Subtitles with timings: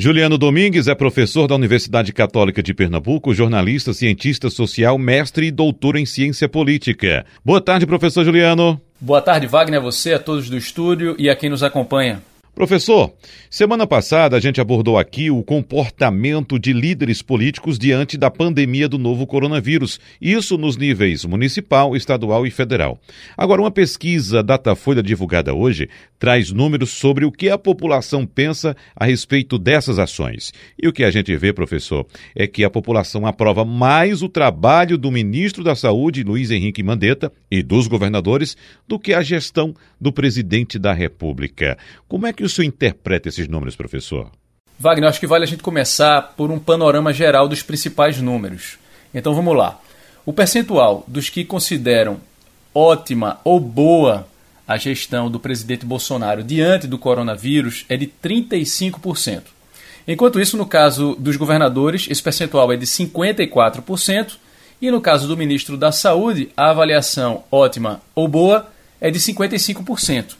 [0.00, 5.96] Juliano Domingues é professor da Universidade Católica de Pernambuco, jornalista, cientista social, mestre e doutor
[5.96, 7.26] em ciência política.
[7.44, 8.80] Boa tarde, professor Juliano.
[9.00, 12.22] Boa tarde, Wagner, a você, a todos do estúdio e a quem nos acompanha.
[12.58, 13.14] Professor,
[13.48, 18.98] semana passada a gente abordou aqui o comportamento de líderes políticos diante da pandemia do
[18.98, 22.98] novo coronavírus, isso nos níveis municipal, estadual e federal.
[23.36, 25.88] Agora, uma pesquisa Datafolha divulgada hoje
[26.18, 30.52] traz números sobre o que a população pensa a respeito dessas ações.
[30.76, 34.98] E o que a gente vê, professor, é que a população aprova mais o trabalho
[34.98, 38.56] do ministro da Saúde, Luiz Henrique Mandetta, e dos governadores
[38.88, 41.78] do que a gestão do presidente da República.
[42.08, 44.30] Como é que o senhor interpreta esses números, professor?
[44.78, 48.78] Wagner, acho que vale a gente começar por um panorama geral dos principais números.
[49.12, 49.80] Então vamos lá.
[50.24, 52.20] O percentual dos que consideram
[52.74, 54.26] ótima ou boa
[54.66, 59.44] a gestão do presidente Bolsonaro diante do coronavírus é de 35%.
[60.06, 64.36] Enquanto isso, no caso dos governadores, esse percentual é de 54%,
[64.80, 70.36] e no caso do ministro da Saúde, a avaliação ótima ou boa é de 55%.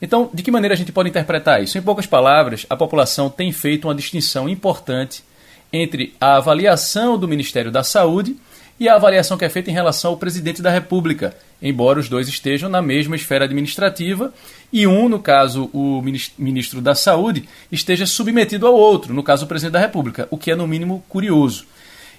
[0.00, 1.76] Então, de que maneira a gente pode interpretar isso?
[1.76, 5.24] Em poucas palavras, a população tem feito uma distinção importante
[5.72, 8.36] entre a avaliação do Ministério da Saúde
[8.80, 12.28] e a avaliação que é feita em relação ao presidente da República, embora os dois
[12.28, 14.32] estejam na mesma esfera administrativa
[14.72, 16.00] e um, no caso o
[16.38, 20.52] ministro da Saúde, esteja submetido ao outro, no caso o presidente da República, o que
[20.52, 21.66] é no mínimo curioso.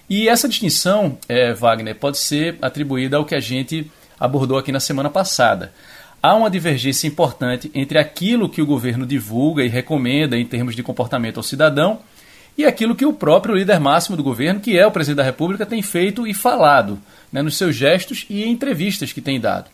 [0.08, 4.80] E essa distinção, é, Wagner, pode ser atribuída ao que a gente abordou aqui na
[4.80, 5.72] semana passada
[6.22, 10.82] há uma divergência importante entre aquilo que o governo divulga e recomenda em termos de
[10.82, 12.00] comportamento ao cidadão
[12.58, 15.64] e aquilo que o próprio líder máximo do governo, que é o presidente da República,
[15.64, 16.98] tem feito e falado
[17.32, 19.70] né, nos seus gestos e em entrevistas que tem dado.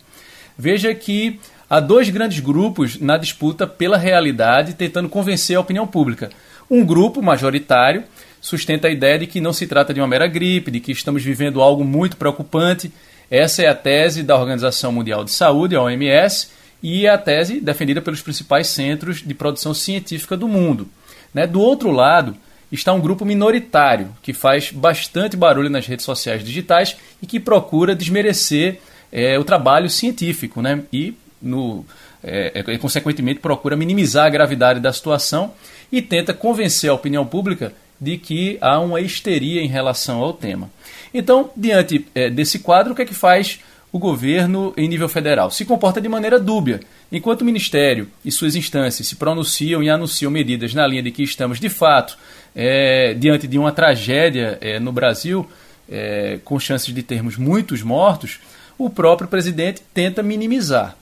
[0.57, 6.31] Veja que há dois grandes grupos na disputa pela realidade, tentando convencer a opinião pública.
[6.71, 8.05] Um grupo majoritário
[8.41, 11.23] sustenta a ideia de que não se trata de uma mera gripe, de que estamos
[11.23, 12.93] vivendo algo muito preocupante
[13.31, 16.49] essa é a tese da Organização Mundial de Saúde, a OMS,
[16.83, 20.89] e é a tese defendida pelos principais centros de produção científica do mundo.
[21.35, 21.47] Né?
[21.47, 22.37] Do outro lado,
[22.71, 27.97] está um grupo minoritário que faz bastante barulho nas redes sociais digitais e que procura
[27.97, 28.81] desmerecer
[29.11, 30.83] é, o trabalho científico né?
[30.93, 31.85] e, no,
[32.23, 35.53] é, é, consequentemente, procura minimizar a gravidade da situação
[35.91, 40.71] e tenta convencer a opinião pública de que há uma histeria em relação ao tema.
[41.13, 43.61] Então, diante é, desse quadro, o que é que faz
[43.91, 45.51] o governo em nível federal?
[45.51, 46.81] Se comporta de maneira dúbia.
[47.11, 51.23] Enquanto o Ministério e suas instâncias se pronunciam e anunciam medidas na linha de que
[51.23, 52.19] estamos, de fato,
[52.55, 55.49] é, diante de uma tragédia é, no Brasil,
[55.89, 58.41] é, com chances de termos muitos mortos,
[58.77, 60.97] o próprio presidente tenta minimizar.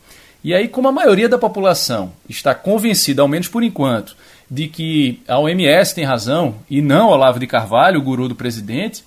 [0.44, 4.14] E aí, como a maioria da população está convencida, ao menos por enquanto,
[4.50, 9.02] de que a OMS tem razão e não Olavo de Carvalho, o guru do presidente,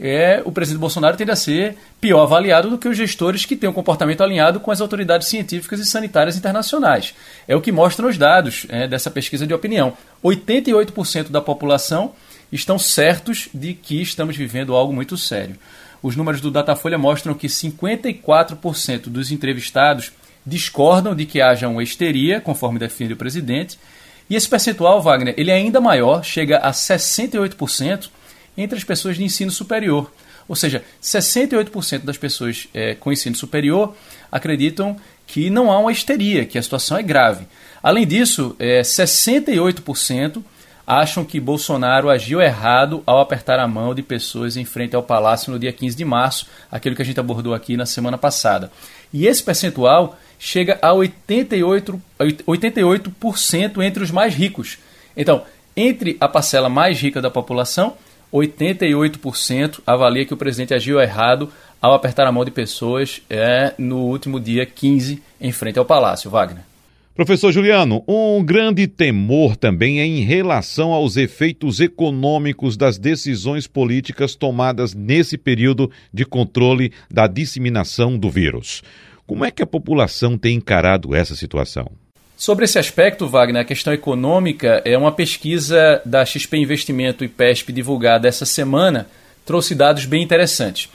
[0.00, 3.68] é, o presidente Bolsonaro tende a ser pior avaliado do que os gestores que têm
[3.68, 7.14] um comportamento alinhado com as autoridades científicas e sanitárias internacionais.
[7.46, 9.92] É o que mostram os dados é, dessa pesquisa de opinião.
[10.24, 12.12] 88% da população
[12.50, 15.56] estão certos de que estamos vivendo algo muito sério.
[16.02, 20.12] Os números do Datafolha mostram que 54% dos entrevistados
[20.48, 23.78] discordam de que haja uma histeria, conforme defende o presidente,
[24.30, 28.10] e esse percentual, Wagner, ele é ainda maior, chega a 68%
[28.56, 30.12] entre as pessoas de ensino superior.
[30.46, 33.94] Ou seja, 68% das pessoas é, com ensino superior
[34.30, 37.46] acreditam que não há uma histeria, que a situação é grave.
[37.82, 40.42] Além disso, é, 68%
[40.88, 45.52] acham que Bolsonaro agiu errado ao apertar a mão de pessoas em frente ao palácio
[45.52, 48.72] no dia 15 de março, aquilo que a gente abordou aqui na semana passada.
[49.12, 52.00] E esse percentual chega a 88%,
[52.46, 54.78] 88 entre os mais ricos.
[55.14, 55.42] Então,
[55.76, 57.94] entre a parcela mais rica da população
[58.32, 61.50] 88% avalia que o presidente agiu errado
[61.80, 66.30] ao apertar a mão de pessoas é, no último dia 15 em frente ao Palácio.
[66.30, 66.64] Wagner.
[67.18, 74.36] Professor Juliano, um grande temor também é em relação aos efeitos econômicos das decisões políticas
[74.36, 78.84] tomadas nesse período de controle da disseminação do vírus.
[79.26, 81.90] Como é que a população tem encarado essa situação?
[82.36, 87.72] Sobre esse aspecto, Wagner, a questão econômica é uma pesquisa da XP Investimento e PESP
[87.72, 89.08] divulgada essa semana,
[89.44, 90.88] trouxe dados bem interessantes.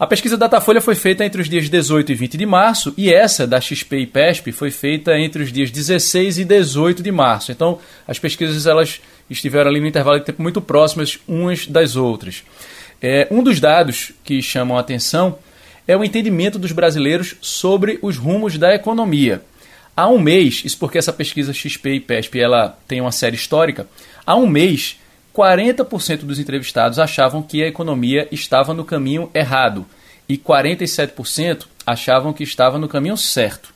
[0.00, 3.46] A pesquisa Datafolha foi feita entre os dias 18 e 20 de março e essa
[3.46, 7.52] da XP e PESP foi feita entre os dias 16 e 18 de março.
[7.52, 8.98] Então, as pesquisas elas
[9.28, 12.42] estiveram ali no intervalo de tempo muito próximas umas das outras.
[13.02, 15.38] É, um dos dados que chamam a atenção
[15.86, 19.42] é o entendimento dos brasileiros sobre os rumos da economia.
[19.94, 23.86] Há um mês, isso porque essa pesquisa XP e PESP ela tem uma série histórica,
[24.24, 24.98] há um mês
[25.34, 29.86] 40% dos entrevistados achavam que a economia estava no caminho errado
[30.28, 33.72] e 47% achavam que estava no caminho certo.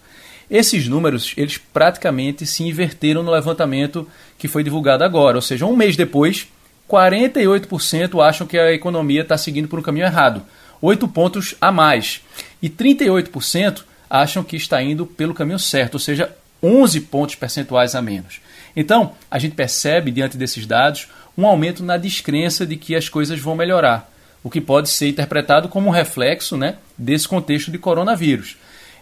[0.50, 4.06] Esses números, eles praticamente se inverteram no levantamento
[4.38, 6.46] que foi divulgado agora, ou seja, um mês depois,
[6.88, 10.42] 48% acham que a economia está seguindo por um caminho errado,
[10.82, 12.20] 8 pontos a mais,
[12.60, 16.30] e 38% acham que está indo pelo caminho certo, ou seja,
[16.62, 18.40] 11 pontos percentuais a menos.
[18.76, 23.38] Então, a gente percebe, diante desses dados, um aumento na descrença de que as coisas
[23.38, 24.11] vão melhorar,
[24.43, 28.56] o que pode ser interpretado como um reflexo né, desse contexto de coronavírus.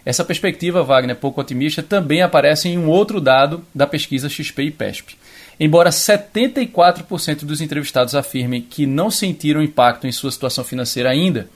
[0.05, 4.71] Essa perspectiva, Wagner, pouco otimista, também aparece em um outro dado da pesquisa XP e
[4.71, 5.15] PESP.
[5.59, 11.47] Embora 74% dos entrevistados afirmem que não sentiram impacto em sua situação financeira ainda,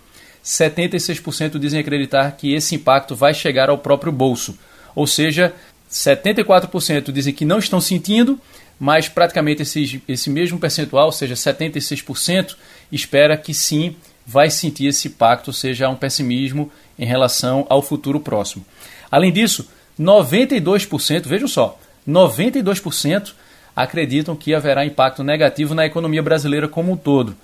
[0.43, 4.57] 76% dizem acreditar que esse impacto vai chegar ao próprio bolso.
[4.95, 5.53] Ou seja,
[5.89, 8.39] 74% dizem que não estão sentindo,
[8.79, 12.55] mas praticamente esse, esse mesmo percentual, ou seja, 76%,
[12.91, 13.95] espera que sim
[14.25, 18.65] vai sentir esse impacto, ou seja, um pessimismo em relação ao futuro próximo.
[19.09, 19.69] Além disso,
[19.99, 23.33] 92%, vejam só, 92%
[23.75, 27.35] acreditam que haverá impacto negativo na economia brasileira como um todo.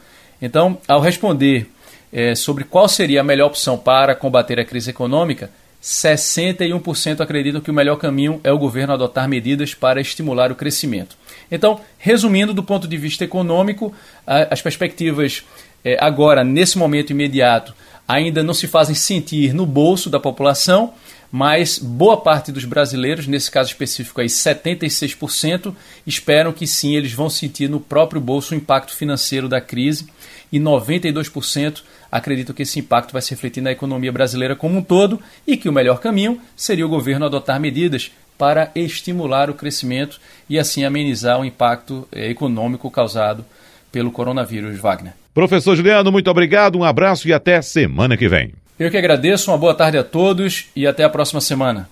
[0.41, 1.69] Então, ao responder
[2.11, 5.49] é, sobre qual seria a melhor opção para combater a crise econômica,
[5.83, 11.17] 61% acreditam que o melhor caminho é o governo adotar medidas para estimular o crescimento.
[11.51, 13.93] Então, resumindo, do ponto de vista econômico,
[14.25, 15.43] as perspectivas
[15.83, 17.75] é, agora, nesse momento imediato,
[18.07, 20.93] ainda não se fazem sentir no bolso da população,
[21.35, 25.73] mas boa parte dos brasileiros, nesse caso específico aí 76%,
[26.05, 30.05] esperam que sim, eles vão sentir no próprio bolso o impacto financeiro da crise
[30.51, 31.81] e 92%
[32.11, 35.67] acreditam que esse impacto vai se refletir na economia brasileira como um todo e que
[35.67, 41.41] o melhor caminho seria o governo adotar medidas para estimular o crescimento e assim amenizar
[41.41, 43.43] o impacto eh, econômico causado
[43.91, 45.13] pelo coronavírus, Wagner.
[45.33, 48.53] Professor Juliano, muito obrigado, um abraço e até semana que vem.
[48.79, 51.87] Eu que agradeço, uma boa tarde a todos e até a próxima semana.